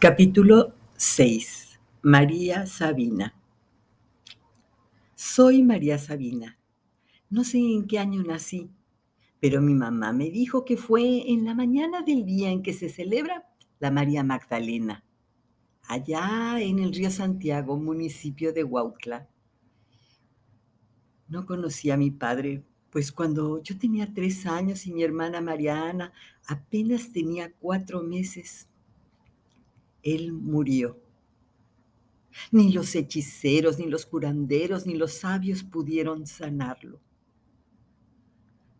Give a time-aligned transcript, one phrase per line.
[0.00, 1.78] Capítulo 6.
[2.00, 3.34] María Sabina.
[5.14, 6.58] Soy María Sabina.
[7.28, 8.70] No sé en qué año nací,
[9.40, 12.88] pero mi mamá me dijo que fue en la mañana del día en que se
[12.88, 13.46] celebra
[13.78, 15.04] la María Magdalena,
[15.82, 19.28] allá en el río Santiago, municipio de Huautla.
[21.28, 26.14] No conocí a mi padre, pues cuando yo tenía tres años y mi hermana Mariana
[26.46, 28.69] apenas tenía cuatro meses,
[30.02, 31.00] él murió.
[32.52, 37.00] Ni los hechiceros, ni los curanderos, ni los sabios pudieron sanarlo.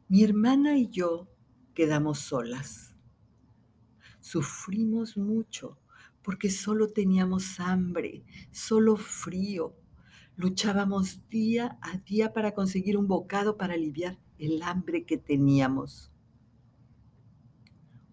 [0.09, 1.29] Mi hermana y yo
[1.75, 2.97] quedamos solas.
[4.21, 5.79] Sufrimos mucho
[6.23, 9.75] porque solo teníamos hambre, solo frío.
[10.37, 16.11] Luchábamos día a día para conseguir un bocado para aliviar el hambre que teníamos.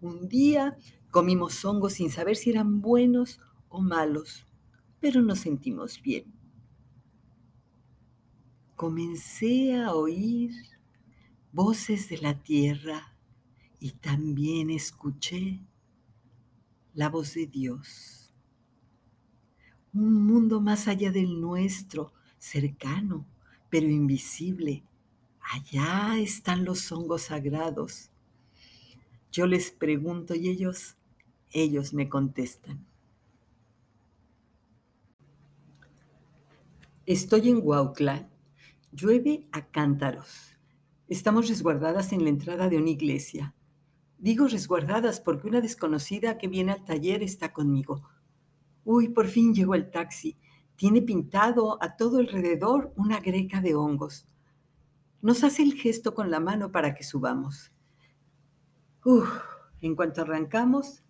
[0.00, 0.78] Un día
[1.10, 4.46] Comimos hongos sin saber si eran buenos o malos,
[5.00, 6.24] pero nos sentimos bien.
[8.76, 10.52] Comencé a oír
[11.52, 13.14] voces de la tierra
[13.80, 15.60] y también escuché
[16.94, 18.32] la voz de Dios.
[19.94, 23.24] Un mundo más allá del nuestro, cercano,
[23.70, 24.84] pero invisible.
[25.40, 28.10] Allá están los hongos sagrados.
[29.32, 30.97] Yo les pregunto y ellos
[31.52, 32.86] ellos me contestan.
[37.06, 38.28] Estoy en Huautla.
[38.92, 40.58] Llueve a cántaros.
[41.08, 43.54] Estamos resguardadas en la entrada de una iglesia.
[44.18, 48.02] Digo resguardadas porque una desconocida que viene al taller está conmigo.
[48.84, 50.36] Uy, por fin llegó el taxi.
[50.76, 54.28] Tiene pintado a todo alrededor una greca de hongos.
[55.22, 57.72] Nos hace el gesto con la mano para que subamos.
[59.04, 59.28] Uf,
[59.80, 61.02] en cuanto arrancamos,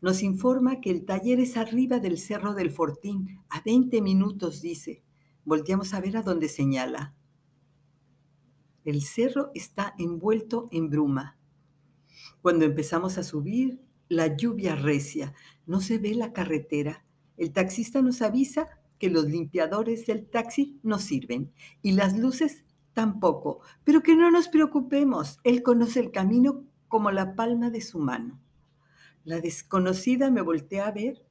[0.00, 5.02] nos informa que el taller es arriba del Cerro del Fortín, a 20 minutos, dice.
[5.44, 7.14] Volteamos a ver a dónde señala.
[8.84, 11.36] El cerro está envuelto en bruma.
[12.40, 15.34] Cuando empezamos a subir, la lluvia recia,
[15.66, 17.04] no se ve la carretera.
[17.36, 22.64] El taxista nos avisa que los limpiadores del taxi no sirven y las luces
[22.94, 27.98] tampoco, pero que no nos preocupemos, él conoce el camino como la palma de su
[27.98, 28.40] mano.
[29.28, 31.22] La desconocida me voltea a ver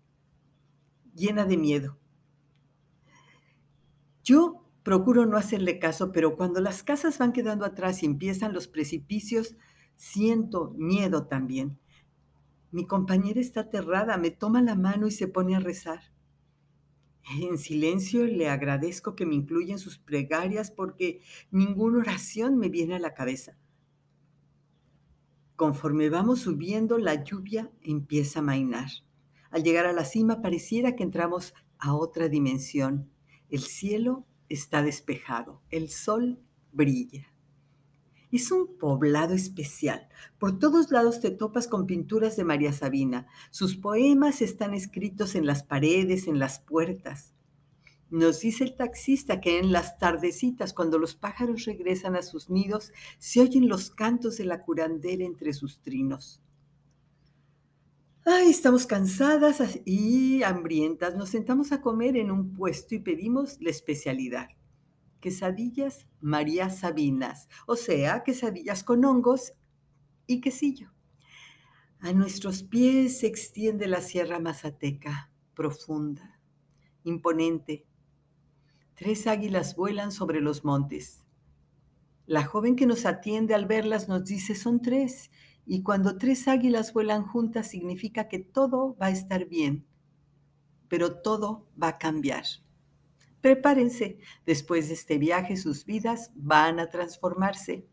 [1.15, 1.97] llena de miedo.
[4.23, 8.67] Yo procuro no hacerle caso, pero cuando las casas van quedando atrás y empiezan los
[8.67, 9.55] precipicios,
[9.95, 11.79] siento miedo también.
[12.69, 16.01] Mi compañera está aterrada, me toma la mano y se pone a rezar.
[17.41, 22.93] En silencio le agradezco que me incluya en sus plegarias porque ninguna oración me viene
[22.93, 23.57] a la cabeza.
[25.57, 28.89] Conforme vamos subiendo, la lluvia empieza a mainar.
[29.49, 33.09] Al llegar a la cima pareciera que entramos a otra dimensión.
[33.49, 36.37] El cielo está despejado, el sol
[36.71, 37.33] brilla.
[38.31, 40.07] Es un poblado especial.
[40.37, 43.25] Por todos lados te topas con pinturas de María Sabina.
[43.49, 47.33] Sus poemas están escritos en las paredes, en las puertas.
[48.09, 52.93] Nos dice el taxista que en las tardecitas, cuando los pájaros regresan a sus nidos,
[53.17, 56.41] se oyen los cantos de la curandera entre sus trinos.
[58.23, 61.15] Ay, estamos cansadas y hambrientas.
[61.15, 64.49] Nos sentamos a comer en un puesto y pedimos la especialidad.
[65.19, 69.53] Quesadillas María Sabinas, o sea, quesadillas con hongos
[70.27, 70.91] y quesillo.
[71.99, 76.39] A nuestros pies se extiende la Sierra Mazateca, profunda,
[77.03, 77.85] imponente,
[78.97, 81.23] Tres águilas vuelan sobre los montes.
[82.25, 85.29] La joven que nos atiende al verlas nos dice son tres,
[85.67, 89.85] y cuando tres águilas vuelan juntas significa que todo va a estar bien,
[90.87, 92.43] pero todo va a cambiar.
[93.39, 97.85] Prepárense, después de este viaje sus vidas van a transformarse.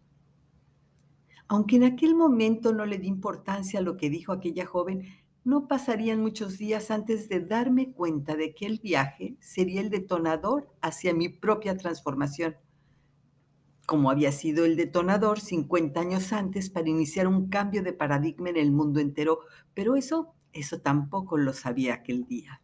[1.49, 5.05] Aunque en aquel momento no le di importancia a lo que dijo aquella joven,
[5.45, 10.71] no pasarían muchos días antes de darme cuenta de que el viaje sería el detonador
[10.81, 12.57] hacia mi propia transformación,
[13.87, 18.57] como había sido el detonador 50 años antes para iniciar un cambio de paradigma en
[18.57, 19.41] el mundo entero,
[19.75, 22.63] pero eso, eso tampoco lo sabía aquel día.